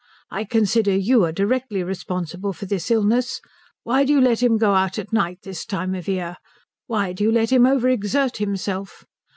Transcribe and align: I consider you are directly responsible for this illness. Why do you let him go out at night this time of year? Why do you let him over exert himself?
I 0.31 0.45
consider 0.45 0.95
you 0.95 1.23
are 1.25 1.31
directly 1.31 1.83
responsible 1.83 2.53
for 2.53 2.65
this 2.65 2.89
illness. 2.89 3.39
Why 3.83 4.03
do 4.03 4.13
you 4.13 4.19
let 4.19 4.41
him 4.41 4.57
go 4.57 4.73
out 4.73 4.97
at 4.97 5.13
night 5.13 5.41
this 5.43 5.63
time 5.63 5.93
of 5.93 6.07
year? 6.07 6.37
Why 6.87 7.13
do 7.13 7.23
you 7.25 7.31
let 7.31 7.51
him 7.51 7.67
over 7.67 7.87
exert 7.87 8.37
himself? 8.37 9.05